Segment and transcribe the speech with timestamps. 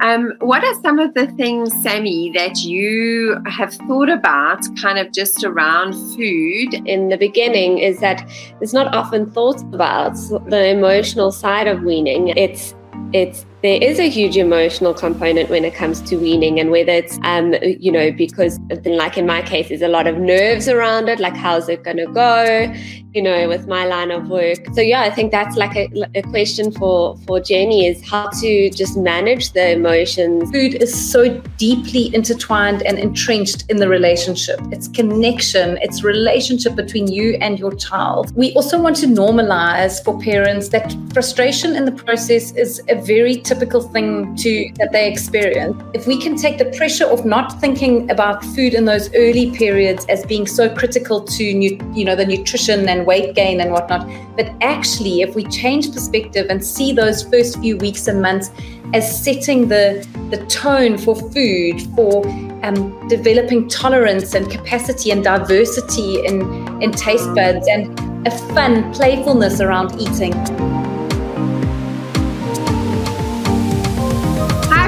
[0.00, 5.12] Um, what are some of the things, Sammy, that you have thought about kind of
[5.12, 6.74] just around food?
[6.86, 8.28] In the beginning, is that
[8.60, 10.14] it's not often thought about
[10.48, 12.28] the emotional side of weaning.
[12.28, 12.74] It's
[13.12, 17.18] it's there is a huge emotional component when it comes to weaning and whether it's
[17.24, 21.18] um you know because like in my case there's a lot of nerves around it
[21.18, 22.72] like how's it going to go
[23.16, 24.58] you know with my line of work.
[24.74, 28.70] So yeah i think that's like a, a question for for jenny is how to
[28.70, 30.50] just manage the emotions.
[30.52, 31.20] Food is so
[31.56, 34.60] deeply intertwined and entrenched in the relationship.
[34.70, 38.36] It's connection it's relationship between you and your child.
[38.36, 43.36] We also want to normalize for parents that frustration in the process is a very
[43.36, 45.80] typical typical thing to that they experience.
[45.94, 50.04] If we can take the pressure of not thinking about food in those early periods
[50.06, 54.52] as being so critical to you know the nutrition and weight gain and whatnot, but
[54.60, 58.50] actually if we change perspective and see those first few weeks and months
[58.94, 62.26] as setting the the tone for food, for
[62.62, 66.42] um, developing tolerance and capacity and diversity in
[66.82, 70.34] in taste buds and a fun playfulness around eating.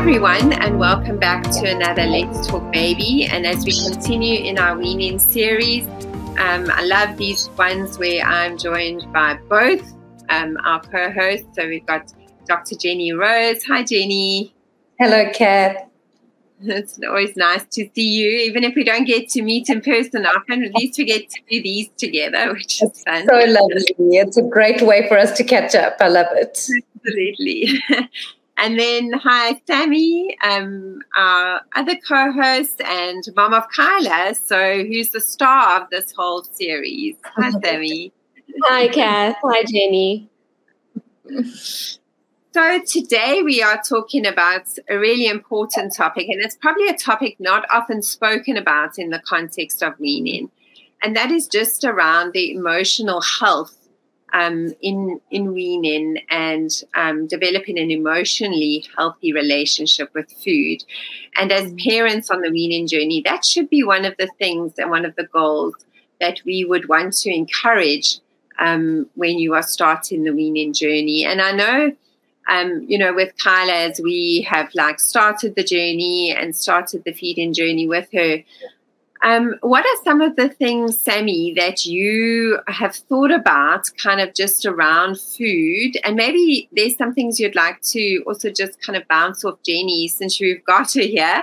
[0.08, 3.26] Everyone, and welcome back to another Let's Talk Baby.
[3.26, 5.86] And as we continue in our weaning series,
[6.38, 9.86] um, I love these ones where I'm joined by both
[10.30, 11.48] um, our co hosts.
[11.52, 12.10] So we've got
[12.46, 12.74] Dr.
[12.76, 13.62] Jenny Rose.
[13.64, 14.54] Hi, Jenny.
[14.98, 15.84] Hello, Kath.
[16.62, 20.24] It's always nice to see you, even if we don't get to meet in person
[20.24, 20.64] often.
[20.64, 23.26] At least we get to do these together, which is fun.
[23.28, 23.94] So lovely.
[24.16, 25.98] It's a great way for us to catch up.
[26.00, 26.66] I love it.
[26.96, 27.78] Absolutely.
[28.60, 34.34] And then, hi, Sammy, um, our other co host and mom of Kyla.
[34.34, 37.14] So, who's the star of this whole series?
[37.36, 38.12] Hi, Sammy.
[38.64, 39.36] Hi, Kath.
[39.44, 40.28] Hi, Jenny.
[42.50, 47.36] So, today we are talking about a really important topic, and it's probably a topic
[47.38, 50.50] not often spoken about in the context of weaning,
[51.00, 53.87] and that is just around the emotional health
[54.32, 60.84] um, in in weaning and um, developing an emotionally healthy relationship with food.
[61.36, 64.90] And as parents on the weaning journey, that should be one of the things and
[64.90, 65.74] one of the goals
[66.20, 68.18] that we would want to encourage
[68.58, 71.24] um, when you are starting the weaning journey.
[71.24, 71.92] And I know.
[72.50, 77.12] Um, you know, with Kyla, as we have like started the journey and started the
[77.12, 78.42] feeding journey with her,
[79.22, 84.34] um, what are some of the things, Sammy, that you have thought about kind of
[84.34, 85.98] just around food?
[86.04, 90.08] And maybe there's some things you'd like to also just kind of bounce off Jenny
[90.08, 91.42] since you've got her here,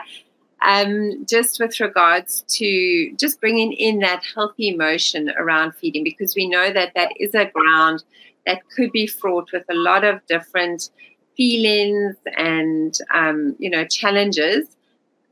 [0.61, 6.47] um, just with regards to just bringing in that healthy emotion around feeding, because we
[6.47, 8.03] know that that is a ground
[8.45, 10.91] that could be fraught with a lot of different
[11.35, 14.77] feelings and, um, you know, challenges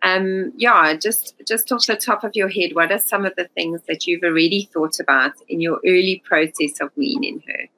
[0.03, 3.47] um, yeah, just just off the top of your head, what are some of the
[3.55, 7.69] things that you've already thought about in your early process of weaning her?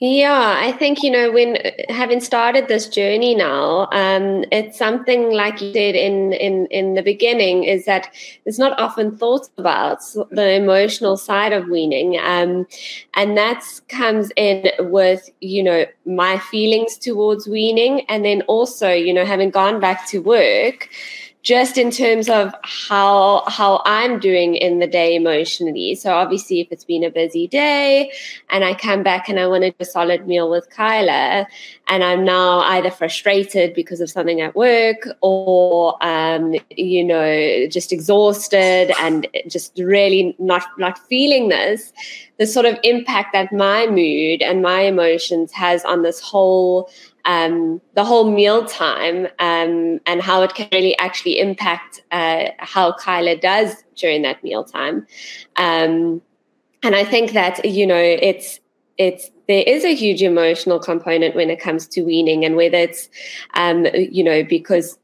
[0.00, 5.60] Yeah, I think, you know, when having started this journey now, um, it's something like
[5.60, 8.08] you did in, in, in the beginning is that
[8.44, 9.98] it's not often thought about
[10.30, 12.16] the emotional side of weaning.
[12.22, 12.68] Um,
[13.14, 18.02] and that comes in with, you know, my feelings towards weaning.
[18.08, 20.90] And then also, you know, having gone back to work,
[21.48, 25.94] just in terms of how how I'm doing in the day emotionally.
[25.94, 28.12] So obviously, if it's been a busy day
[28.50, 31.46] and I come back and I want to do a solid meal with Kyla,
[31.86, 37.92] and I'm now either frustrated because of something at work or um, you know just
[37.92, 41.94] exhausted and just really not not feeling this,
[42.36, 46.90] the sort of impact that my mood and my emotions has on this whole
[47.28, 52.92] um, the whole meal time um, and how it can really actually impact uh, how
[52.92, 55.06] Kyla does during that meal time.
[55.56, 56.22] Um,
[56.82, 58.60] and I think that you know it's
[58.96, 63.10] it's there is a huge emotional component when it comes to weaning, and whether it's
[63.54, 64.98] um, you know because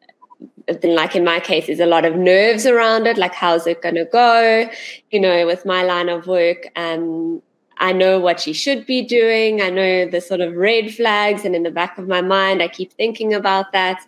[0.82, 3.19] like in my case, there's a lot of nerves around it.
[3.19, 4.69] Like, how's it going to go?
[5.11, 7.43] You know, with my line of work, um,
[7.85, 9.61] I know what she should be doing.
[9.61, 12.69] I know the sort of red flags, and in the back of my mind, I
[12.69, 14.01] keep thinking about that.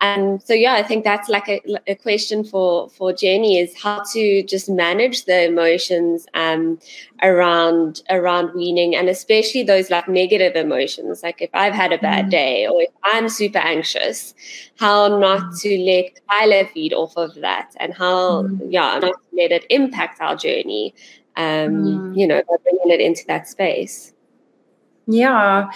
[0.00, 4.02] And so, yeah, I think that's like a, a question for for Jenny is how
[4.12, 6.80] to just manage the emotions um,
[7.22, 11.22] around around weaning, and especially those like negative emotions.
[11.22, 12.30] Like if I've had a bad mm.
[12.30, 14.34] day, or if I'm super anxious,
[14.80, 15.60] how not mm.
[15.60, 18.58] to let Kyla feed off of that, and how mm.
[18.68, 20.92] yeah, not to let it impact our journey
[21.36, 22.18] um, mm.
[22.18, 24.12] you know, by bringing it into that space.
[25.06, 25.70] Yeah.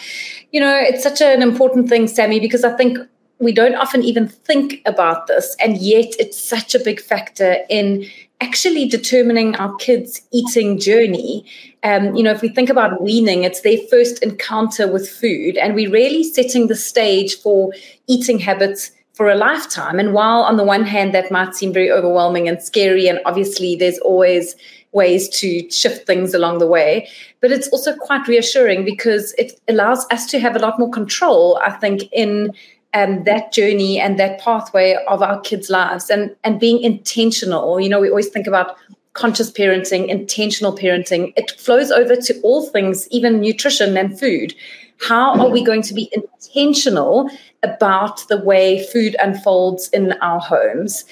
[0.53, 2.99] You know, it's such an important thing, Sammy, because I think
[3.39, 8.07] we don't often even think about this, and yet it's such a big factor in
[8.41, 11.45] actually determining our kids' eating journey.
[11.83, 15.75] Um, you know, if we think about weaning, it's their first encounter with food, and
[15.75, 17.73] we're really setting the stage for
[18.07, 19.99] eating habits for a lifetime.
[19.99, 23.77] And while on the one hand that might seem very overwhelming and scary, and obviously
[23.77, 24.57] there's always
[24.97, 27.09] ways to shift things along the way,
[27.41, 31.61] but it's also quite reassuring because it allows us to have a lot more control,
[31.63, 32.53] I think, in
[32.95, 37.79] um, that journey and that pathway of our kids' lives and, and being intentional.
[37.79, 38.77] You know, we always think about
[39.13, 41.33] conscious parenting, intentional parenting.
[41.37, 44.55] It flows over to all things, even nutrition and food.
[45.01, 47.29] How are we going to be intentional
[47.63, 51.05] about the way food unfolds in our homes?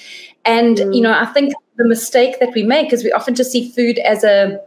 [0.47, 3.71] And, you know, I think the mistake that we make is we often just see
[3.71, 4.61] food as a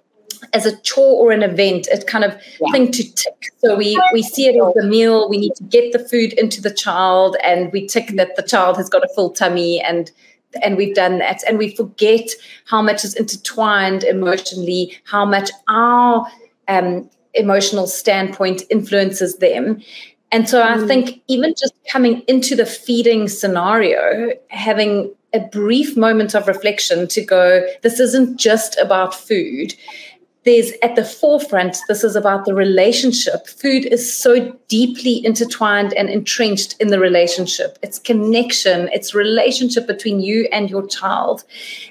[0.54, 2.72] as a chore or an event, a kind of yeah.
[2.72, 3.52] thing to tick.
[3.60, 5.30] So we we see it as a meal.
[5.30, 8.78] We need to get the food into the child, and we tick that the child
[8.78, 10.12] has got a full tummy, and
[10.62, 11.44] and we've done that.
[11.48, 12.30] And we forget
[12.66, 16.28] how much is intertwined emotionally, how much our
[16.68, 19.82] um, emotional standpoint influences them.
[20.32, 20.88] And so I mm.
[20.88, 27.24] think even just coming into the feeding scenario, having a brief moment of reflection to
[27.24, 29.74] go, this isn't just about food.
[30.46, 33.48] There's at the forefront, this is about the relationship.
[33.48, 37.78] Food is so deeply intertwined and entrenched in the relationship.
[37.82, 41.44] It's connection, it's relationship between you and your child.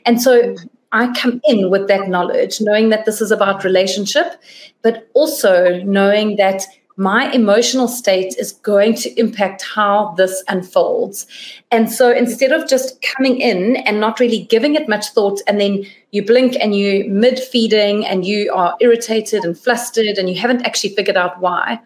[0.06, 0.56] And so
[0.92, 4.40] I come in with that knowledge, knowing that this is about relationship,
[4.80, 6.62] but also knowing that
[6.96, 11.26] my emotional state is going to impact how this unfolds.
[11.70, 15.60] And so instead of just coming in and not really giving it much thought, and
[15.60, 20.40] then you blink and you mid feeding and you are irritated and flustered and you
[20.40, 21.81] haven't actually figured out why,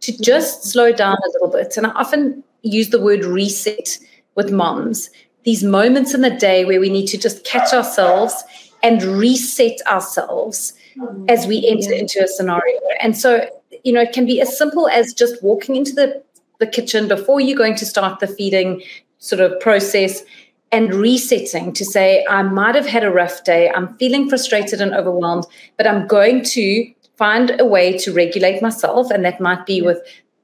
[0.00, 0.22] to mm-hmm.
[0.22, 1.76] just slow down a little bit.
[1.76, 3.98] And I often use the word reset
[4.36, 5.10] with moms
[5.46, 8.34] these moments in the day where we need to just catch ourselves
[8.82, 11.24] and reset ourselves mm-hmm.
[11.28, 12.80] as we enter into a scenario.
[13.00, 13.48] And so,
[13.84, 16.22] you know, it can be as simple as just walking into the,
[16.58, 18.82] the kitchen before you're going to start the feeding
[19.18, 20.22] sort of process
[20.72, 23.70] and resetting to say, I might have had a rough day.
[23.70, 25.46] I'm feeling frustrated and overwhelmed,
[25.76, 29.10] but I'm going to find a way to regulate myself.
[29.10, 29.98] And that might be with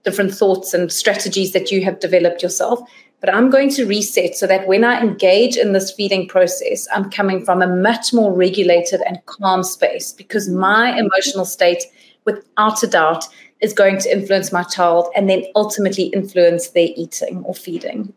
[0.04, 2.80] different thoughts and strategies that you have developed yourself
[3.22, 7.08] but I'm going to reset so that when I engage in this feeding process, I'm
[7.08, 11.06] coming from a much more regulated and calm space because my mm-hmm.
[11.06, 11.84] emotional state,
[12.24, 13.24] without a doubt,
[13.60, 18.12] is going to influence my child and then ultimately influence their eating or feeding.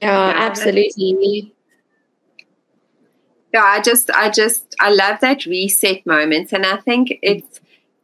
[0.00, 1.52] Yeah, absolutely.
[3.52, 7.60] Yeah, I just, I just, I love that reset moment, and I think it's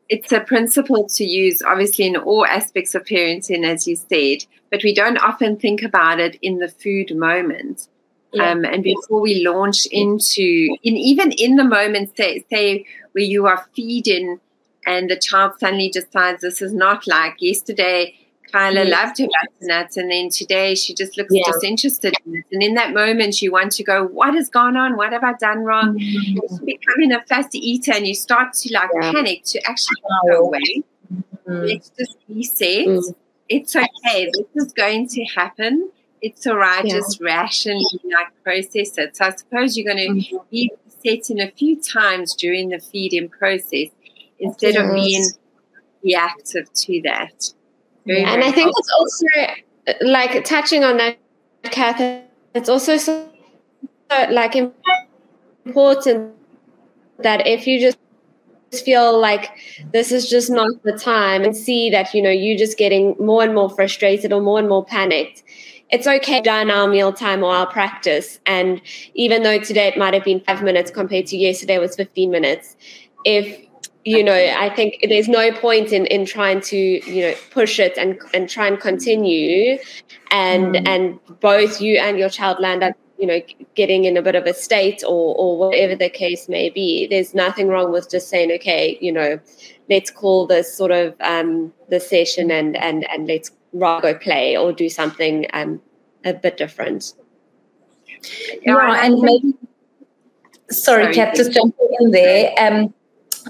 [0.09, 4.83] it's a principle to use obviously in all aspects of parenting as you said but
[4.85, 7.89] we don't often think about it in the food moment
[8.33, 8.51] yeah.
[8.51, 13.47] um, and before we launch into in even in the moment say, say where you
[13.47, 14.41] are feeding
[14.87, 18.15] and the child suddenly decides this is not like yesterday
[18.55, 21.43] Kyla loved her butternuts, and then today she just looks yeah.
[21.45, 22.45] disinterested in it.
[22.53, 24.97] And in that moment, you want to go, "What has gone on?
[24.97, 26.65] What have I done wrong?" Mm-hmm.
[26.65, 29.11] Becoming a fast eater, and you start to like yeah.
[29.11, 30.85] panic to actually go away.
[31.11, 31.65] Mm-hmm.
[31.67, 32.87] Let's just reset.
[32.87, 33.13] Mm-hmm.
[33.49, 34.31] It's okay.
[34.33, 35.91] This is going to happen.
[36.23, 36.85] It's all right.
[36.85, 36.95] Yeah.
[36.95, 39.17] Just rationally like process it.
[39.17, 40.37] So I suppose you're going to mm-hmm.
[40.53, 40.71] be
[41.05, 43.89] setting a few times during the feeding process
[44.45, 45.25] instead of being
[46.03, 47.53] reactive to that.
[48.07, 49.27] Very, and I think it's also
[49.89, 51.19] uh, like touching on that,
[51.65, 52.25] Kath.
[52.55, 53.29] It's also so,
[54.31, 54.55] like
[55.65, 56.35] important
[57.19, 57.99] that if you just
[58.85, 59.51] feel like
[59.93, 63.43] this is just not the time and see that you know you're just getting more
[63.43, 65.45] and more frustrated or more and more panicked
[65.91, 68.83] it's okay done our meal time or our practice and
[69.15, 72.77] even though today it might have been five minutes compared to yesterday was 15 minutes
[73.25, 73.65] if
[74.05, 77.97] you know i think there's no point in in trying to you know push it
[77.97, 79.79] and and try and continue.
[80.31, 80.89] And mm.
[80.89, 83.41] and both you and your child land up you know
[83.75, 87.07] getting in a bit of a state or or whatever the case may be.
[87.07, 89.41] There's nothing wrong with just saying okay you know
[89.89, 94.73] let's call this sort of um the session and and and let's go play or
[94.73, 95.81] do something um
[96.25, 97.15] a bit different.
[98.63, 99.55] Yeah and maybe
[100.71, 102.55] sorry, sorry Kath, just jumping in there.
[102.59, 102.95] Um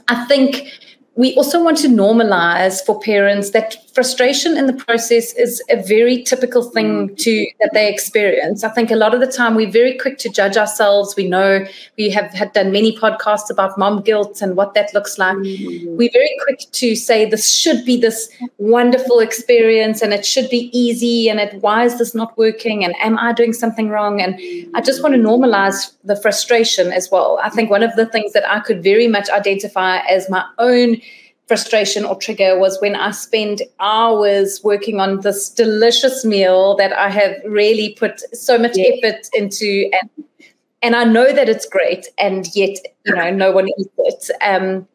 [0.09, 5.63] I think we also want to normalize for parents that frustration in the process is
[5.71, 8.65] a very typical thing to that they experience.
[8.65, 11.15] I think a lot of the time we're very quick to judge ourselves.
[11.17, 11.65] We know
[11.97, 15.37] we have had done many podcasts about mom guilt and what that looks like.
[15.37, 15.97] Mm-hmm.
[15.97, 18.29] We're very quick to say this should be this
[18.59, 22.95] wonderful experience and it should be easy and it why is this not working and
[23.01, 24.21] am I doing something wrong?
[24.21, 24.35] And
[24.75, 27.39] I just want to normalize the frustration as well.
[27.41, 31.01] I think one of the things that I could very much identify as my own
[31.47, 37.11] frustration or trigger was when I spend hours working on this delicious meal that I
[37.11, 38.91] have really put so much yeah.
[39.03, 40.11] effort into and
[40.83, 44.31] and I know that it's great and yet you know no one eats it.
[44.43, 44.87] Um,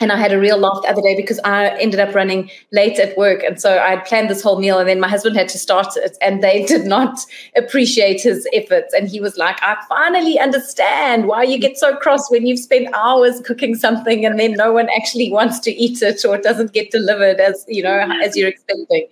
[0.00, 3.00] and I had a real laugh the other day because I ended up running late
[3.00, 3.42] at work.
[3.42, 5.96] And so I had planned this whole meal, and then my husband had to start
[5.96, 7.18] it, and they did not
[7.56, 8.94] appreciate his efforts.
[8.94, 12.94] And he was like, I finally understand why you get so cross when you've spent
[12.94, 16.72] hours cooking something and then no one actually wants to eat it or it doesn't
[16.72, 18.12] get delivered as you know mm-hmm.
[18.22, 19.06] as you're expecting.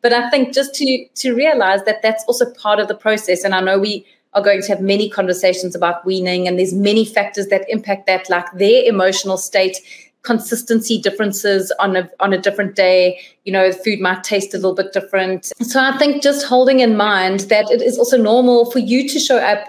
[0.00, 3.44] But I think just to to realize that that's also part of the process.
[3.44, 7.04] And I know we are going to have many conversations about weaning and there's many
[7.04, 9.76] factors that impact that like their emotional state
[10.22, 13.20] consistency differences on a on a different day.
[13.44, 15.52] You know food might taste a little bit different.
[15.60, 19.18] So i think just holding in mind that it is also normal for you to
[19.18, 19.68] show up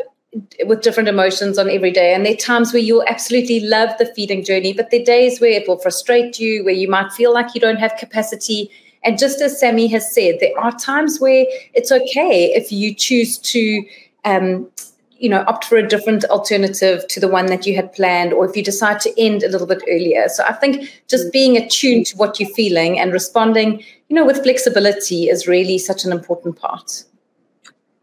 [0.65, 2.13] with different emotions on every day.
[2.13, 5.41] And there are times where you'll absolutely love the feeding journey but there are days
[5.41, 8.69] where it will frustrate you where you might feel like you don't have capacity.
[9.03, 13.37] And just as sammy has said there are times where it's okay if you choose
[13.39, 13.83] to
[14.25, 14.69] um,
[15.23, 18.45] you know opt for a different alternative to the one that you had planned or
[18.45, 22.05] if you decide to end a little bit earlier so i think just being attuned
[22.05, 26.59] to what you're feeling and responding you know with flexibility is really such an important
[26.59, 27.05] part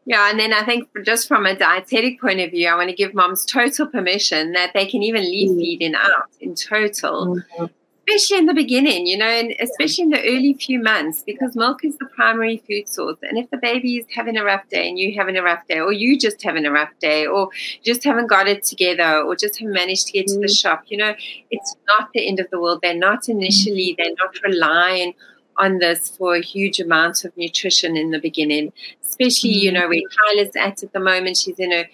[0.07, 2.97] yeah, and then I think just from a dietetic point of view, I want to
[2.97, 5.59] give moms total permission that they can even leave mm.
[5.59, 7.37] feeding out in total.
[7.37, 7.67] Mm-hmm
[8.11, 11.85] especially in the beginning, you know, and especially in the early few months, because milk
[11.85, 13.19] is the primary food source.
[13.23, 15.79] And if the baby is having a rough day and you having a rough day,
[15.79, 17.51] or you just having a rough day, or
[17.85, 20.61] just haven't got it together, or just haven't managed to get to the mm.
[20.61, 21.15] shop, you know,
[21.51, 22.81] it's not the end of the world.
[22.83, 25.15] They're not initially, they're not relying
[25.57, 28.73] on this for a huge amount of nutrition in the beginning,
[29.05, 29.75] especially, you mm.
[29.75, 31.37] know, where Kyla's at at the moment.
[31.37, 31.85] She's in her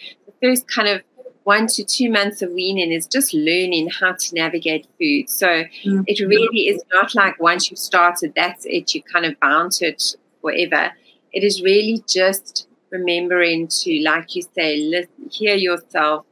[0.42, 1.02] first kind of
[1.46, 5.30] one to two months of weaning is just learning how to navigate food.
[5.30, 6.02] So mm-hmm.
[6.08, 9.86] it really is not like once you've started, that's it, you kind of bound to
[9.86, 10.90] it forever.
[11.32, 16.26] It is really just remembering to, like you say, listen, hear yourself,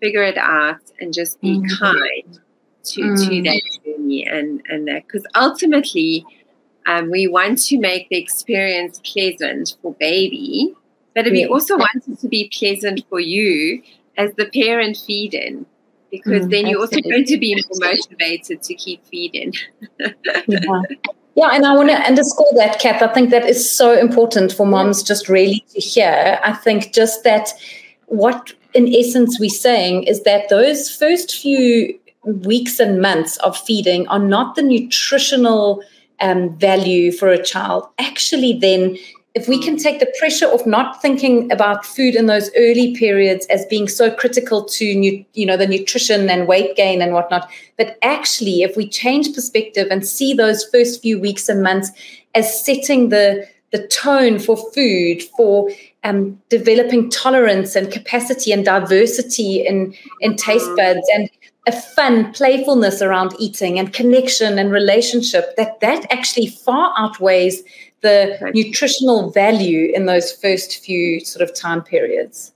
[0.00, 1.84] figure it out, and just be mm-hmm.
[1.84, 2.40] kind
[2.84, 3.28] to, mm-hmm.
[3.28, 4.26] to that journey.
[4.26, 5.06] And, and that.
[5.06, 6.24] because ultimately,
[6.86, 10.72] um, we want to make the experience pleasant for baby,
[11.14, 13.82] but we also want it to be pleasant for you
[14.16, 15.66] as the parent feeding
[16.10, 19.52] because mm, then you're also going to be more motivated to keep feeding.
[19.98, 20.08] yeah.
[21.34, 23.02] yeah, and I want to underscore that, Kath.
[23.02, 26.38] I think that is so important for moms just really to hear.
[26.42, 27.52] I think just that
[28.06, 34.06] what in essence we're saying is that those first few weeks and months of feeding
[34.08, 35.82] are not the nutritional
[36.20, 37.88] um, value for a child.
[37.98, 38.96] Actually, then
[39.34, 43.46] if we can take the pressure of not thinking about food in those early periods
[43.46, 47.98] as being so critical to you know the nutrition and weight gain and whatnot but
[48.02, 51.90] actually if we change perspective and see those first few weeks and months
[52.34, 55.68] as setting the the tone for food for
[56.04, 60.76] um, developing tolerance and capacity and diversity in in taste mm.
[60.76, 61.28] buds and
[61.66, 67.62] a fun playfulness around eating and connection and relationship that that actually far outweighs
[68.04, 68.50] the okay.
[68.54, 72.52] nutritional value in those first few sort of time periods.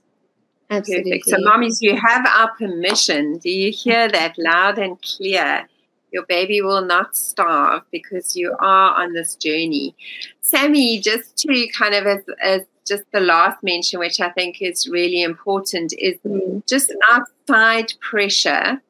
[0.69, 1.23] Absolutely.
[1.25, 3.39] So, mommies, you have our permission.
[3.39, 5.67] Do you hear that loud and clear?
[6.11, 9.95] Your baby will not starve because you are on this journey.
[10.41, 14.87] Sammy, just to kind of as, as just the last mention, which I think is
[14.87, 16.65] really important, is mm.
[16.67, 18.81] just outside pressure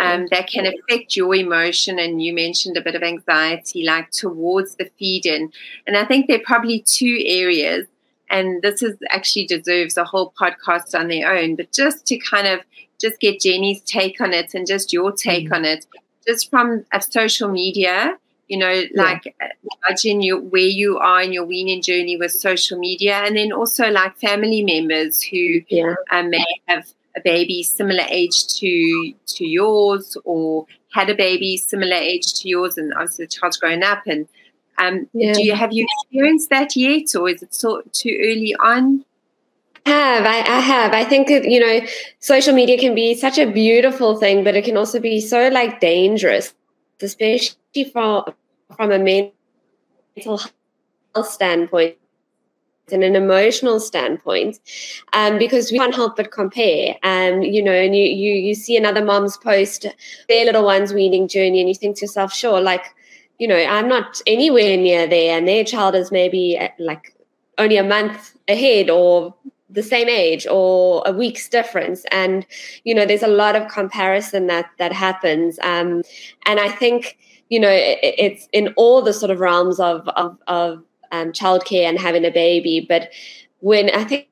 [0.00, 1.98] um, that can affect your emotion.
[1.98, 5.52] And you mentioned a bit of anxiety, like towards the feeding.
[5.86, 7.86] And I think there are probably two areas,
[8.28, 11.56] and this is actually deserves a whole podcast on their own.
[11.56, 12.60] But just to kind of
[13.00, 15.54] just get Jenny's take on it and just your take mm-hmm.
[15.54, 15.86] on it,
[16.26, 18.18] just from a social media.
[18.48, 19.48] You know, like yeah.
[19.88, 23.90] judging you where you are in your weaning journey with social media, and then also
[23.90, 25.94] like family members who yeah.
[26.12, 31.96] um, may have a baby similar age to to yours or had a baby similar
[31.96, 34.28] age to yours and obviously the child's grown up and
[34.78, 35.32] um, yeah.
[35.32, 39.04] do you have you experienced that yet or is it so, too early on?
[39.86, 40.92] Have I, I have.
[40.92, 41.80] I think you know
[42.18, 45.80] social media can be such a beautiful thing but it can also be so like
[45.80, 46.54] dangerous
[47.00, 48.24] especially from
[48.76, 50.40] from a mental
[51.14, 51.96] health standpoint
[52.92, 54.60] and an emotional standpoint
[55.12, 56.96] um, because we can't help but compare.
[57.02, 59.86] Um, you know and you, you you see another mom's post
[60.28, 62.94] their little one's weaning journey and you think to yourself sure like
[63.38, 67.14] you know i'm not anywhere near there and their child is maybe uh, like
[67.58, 69.34] only a month ahead or
[69.68, 72.04] the same age or a week's difference.
[72.10, 72.46] And
[72.84, 75.58] you know there's a lot of comparison that that happens.
[75.62, 76.02] Um,
[76.46, 80.38] and i think you know it, it's in all the sort of realms of of,
[80.46, 80.82] of
[81.12, 82.84] um, childcare and having a baby.
[82.86, 83.10] But
[83.60, 84.28] when I think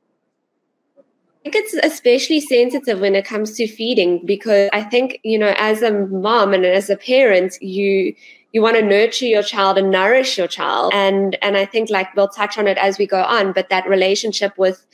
[1.46, 5.54] I think it's especially sensitive when it comes to feeding because I think you know
[5.58, 8.14] as a mom and as a parent you
[8.52, 12.14] you want to nurture your child and nourish your child and and I think like
[12.16, 14.86] we'll touch on it as we go on but that relationship with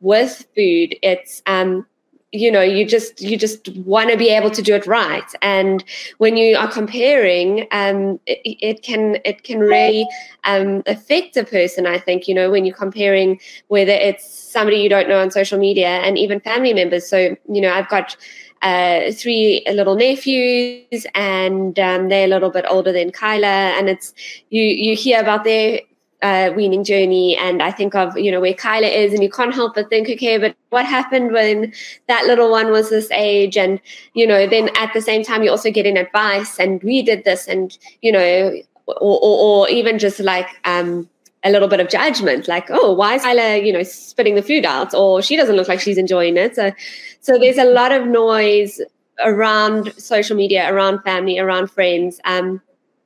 [0.00, 1.86] with food it's um
[2.32, 5.82] you know you just you just want to be able to do it right and
[6.18, 10.06] when you are comparing um it, it can it can really
[10.44, 14.90] um affect a person i think you know when you're comparing whether it's somebody you
[14.90, 18.14] don't know on social media and even family members so you know i've got
[18.60, 23.46] uh, three little nephews, and um, they're a little bit older than Kyla.
[23.46, 24.12] And it's
[24.50, 25.80] you you hear about their
[26.22, 29.54] uh, weaning journey and I think of, you know, where Kyla is and you can't
[29.54, 31.72] help but think, okay, but what happened when
[32.08, 33.56] that little one was this age?
[33.56, 33.80] And,
[34.14, 37.46] you know, then at the same time, you're also getting advice and we did this
[37.46, 38.52] and, you know,
[38.86, 41.08] or, or, or even just like, um,
[41.44, 44.64] a little bit of judgment, like, oh, why is Kyla, you know, spitting the food
[44.64, 44.92] out?
[44.92, 46.56] Or she doesn't look like she's enjoying it.
[46.56, 46.72] So,
[47.20, 48.80] so there's a lot of noise
[49.24, 52.20] around social media, around family, around friends.
[52.24, 52.60] Um,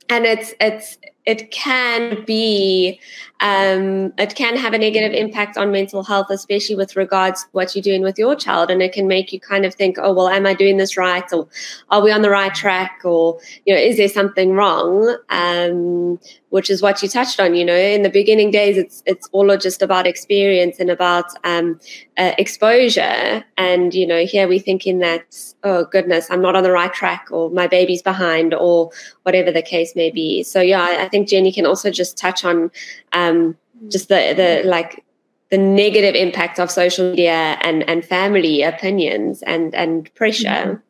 [0.09, 3.01] and it's it's it can be
[3.43, 7.75] um, it can have a negative impact on mental health especially with regards to what
[7.75, 8.71] you're doing with your child.
[8.71, 11.25] And it can make you kind of think oh well am i doing this right?
[11.33, 11.49] Or
[11.91, 13.01] are we on the right track?
[13.05, 15.17] Or you know is there something wrong?
[15.29, 19.29] Um, which is what you touched on you know in the beginning days it's it's
[19.33, 21.81] all just about experience and about um,
[22.17, 23.45] uh, exposure.
[23.57, 25.25] And you know here we're thinking that
[25.65, 28.91] oh goodness i'm not on the right track or my baby's behind or
[29.25, 30.45] whatever the case may be.
[30.45, 32.71] So yeah i, think jenny can also just touch on
[33.13, 33.57] um,
[33.89, 35.05] just the the like
[35.51, 40.89] the negative impact of social media and and family opinions and and pressure mm-hmm.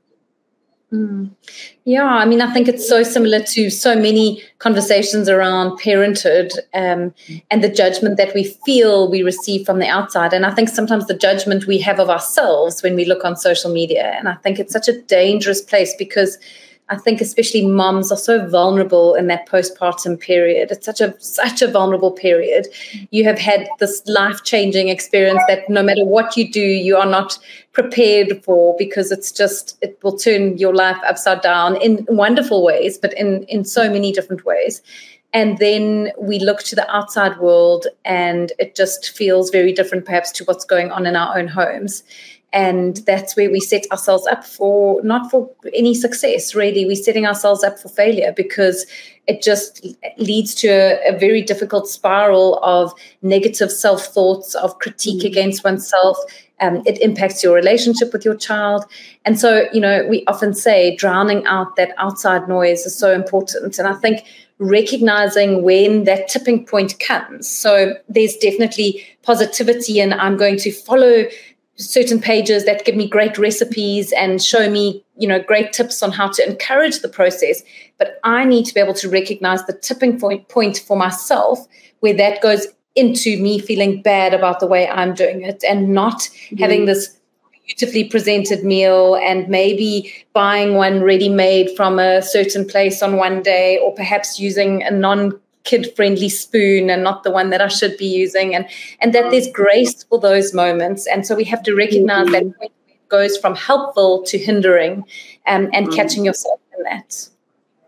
[0.92, 1.30] Mm.
[1.85, 7.14] Yeah, I mean, I think it's so similar to so many conversations around parenthood um,
[7.50, 10.35] and the judgment that we feel we receive from the outside.
[10.35, 13.72] And I think sometimes the judgment we have of ourselves when we look on social
[13.72, 14.14] media.
[14.18, 16.38] And I think it's such a dangerous place because
[16.92, 20.70] I think especially moms are so vulnerable in that postpartum period.
[20.70, 22.68] It's such a such a vulnerable period.
[23.11, 27.07] You have had this life changing experience that no matter what you do, you are
[27.07, 27.38] not
[27.72, 32.98] prepared for because it's just it will turn your life upside down in wonderful ways,
[32.98, 34.83] but in in so many different ways.
[35.33, 40.31] And then we look to the outside world, and it just feels very different, perhaps,
[40.33, 42.02] to what's going on in our own homes
[42.52, 46.84] and that's where we set ourselves up for not for any success really.
[46.84, 48.86] We're setting ourselves up for failure because
[49.26, 49.86] it just
[50.18, 55.28] leads to a, a very difficult spiral of negative self thoughts of critique mm-hmm.
[55.28, 56.18] against oneself.
[56.60, 58.84] Um, it impacts your relationship with your child.
[59.24, 63.78] And so you know we often say drowning out that outside noise is so important.
[63.78, 64.24] And i think
[64.58, 67.48] recognizing when that tipping point comes.
[67.48, 71.24] So there's definitely positivity and i'm going to follow
[71.76, 76.12] certain pages that give me great recipes and show me you know great tips on
[76.12, 77.62] how to encourage the process
[77.98, 81.66] but i need to be able to recognize the tipping point point for myself
[82.00, 86.20] where that goes into me feeling bad about the way i'm doing it and not
[86.20, 86.56] mm-hmm.
[86.56, 87.18] having this
[87.66, 93.42] beautifully presented meal and maybe buying one ready made from a certain place on one
[93.42, 97.68] day or perhaps using a non kid friendly spoon and not the one that I
[97.68, 98.66] should be using and
[99.01, 102.48] and that there's grace for those moments and so we have to recognize mm-hmm.
[102.61, 105.05] that it goes from helpful to hindering
[105.46, 105.94] um, and mm-hmm.
[105.94, 107.29] catching yourself in that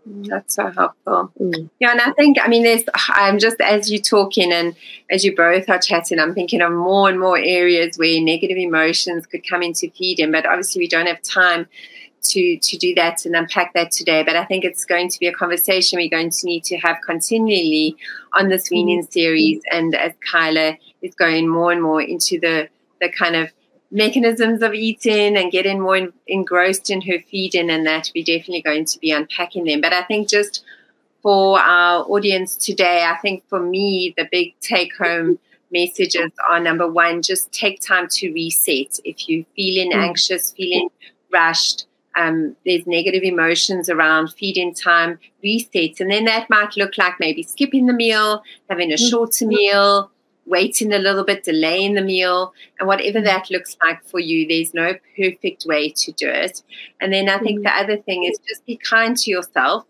[0.06, 1.32] that's so helpful.
[1.40, 1.70] Mm.
[1.80, 2.82] Yeah, and I think I mean, there's.
[3.08, 4.76] I'm just as you're talking and
[5.10, 9.24] as you both are chatting, I'm thinking of more and more areas where negative emotions
[9.24, 11.66] could come into feeding, but obviously we don't have time
[12.24, 14.22] to to do that and unpack that today.
[14.22, 16.98] But I think it's going to be a conversation we're going to need to have
[17.06, 17.96] continually
[18.32, 19.12] on this weaning mm-hmm.
[19.12, 19.62] series.
[19.70, 22.68] And as Kyla is going more and more into the
[23.00, 23.50] the kind of
[23.90, 28.62] mechanisms of eating and getting more in, engrossed in her feeding and that we're definitely
[28.62, 29.80] going to be unpacking them.
[29.80, 30.64] But I think just
[31.22, 35.38] for our audience today, I think for me the big take home
[35.70, 38.98] messages are number one, just take time to reset.
[39.04, 39.96] If you're feeling mm.
[39.96, 40.88] anxious, feeling
[41.32, 46.00] rushed, um, there's negative emotions around feeding time, resets.
[46.00, 49.10] And then that might look like maybe skipping the meal, having a mm.
[49.10, 49.48] shorter mm.
[49.48, 50.10] meal,
[50.46, 53.24] waiting a little bit, delaying the meal, and whatever mm.
[53.24, 56.62] that looks like for you, there's no perfect way to do it.
[57.00, 59.84] And then I think the other thing is just be kind to yourself.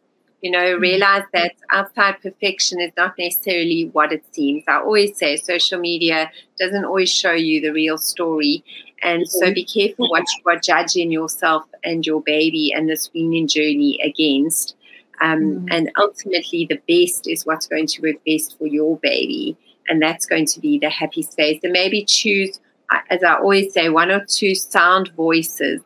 [0.45, 4.63] You know, realize that outside perfection is not necessarily what it seems.
[4.69, 8.63] I always say social media doesn't always show you the real story.
[9.03, 13.49] And so be careful what you are judging yourself and your baby and this weaning
[13.49, 14.77] journey against.
[15.23, 15.69] Um, mm.
[15.71, 19.57] And ultimately, the best is what's going to work best for your baby.
[19.89, 21.61] And that's going to be the happy space.
[21.63, 22.61] And maybe choose,
[23.09, 25.81] as I always say, one or two sound voices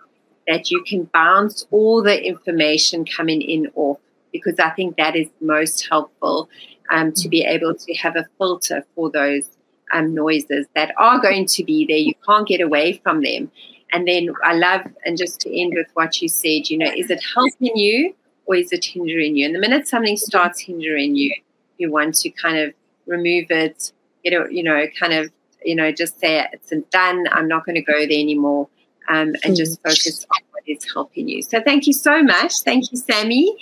[0.49, 3.99] that you can bounce all the information coming in off,
[4.43, 6.49] because I think that is most helpful
[6.91, 9.49] um, to be able to have a filter for those
[9.93, 11.97] um, noises that are going to be there.
[11.97, 13.51] You can't get away from them.
[13.93, 17.11] And then I love, and just to end with what you said, you know, is
[17.11, 18.15] it helping you
[18.47, 19.47] or is it hindering you?
[19.47, 21.35] And the minute something starts hindering you,
[21.79, 22.75] you want to kind of
[23.07, 23.93] remove it,
[24.25, 25.31] you know, you know, kind of,
[25.65, 27.25] you know, just say it's done.
[27.33, 28.69] I'm not going to go there anymore.
[29.09, 29.89] Um, and just mm.
[29.89, 31.41] focus on what is helping you.
[31.41, 32.61] So thank you so much.
[32.61, 33.57] Thank you, Sammy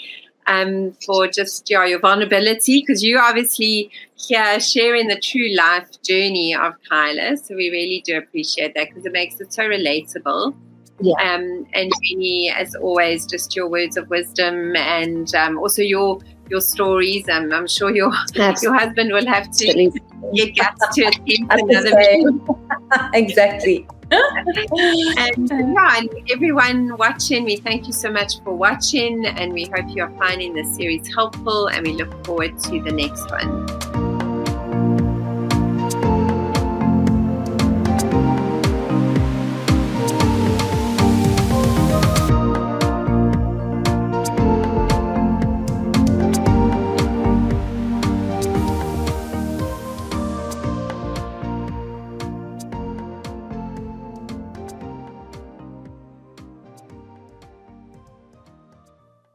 [0.46, 6.54] um, for just yeah, your vulnerability because you obviously here sharing the true life journey
[6.54, 7.36] of Kyla.
[7.36, 10.54] So we really do appreciate that because it makes it so relatable.
[11.00, 11.14] Yeah.
[11.22, 16.60] Um, and Jenny, as always, just your words of wisdom and um, also your your
[16.60, 17.28] stories.
[17.28, 18.56] Um, I'm sure your Absolutely.
[18.62, 19.90] your husband will have to
[20.34, 23.86] get guts to attend another exactly.
[24.10, 29.86] and yeah, and everyone watching, we thank you so much for watching, and we hope
[29.88, 31.68] you are finding this series helpful.
[31.68, 33.95] And we look forward to the next one.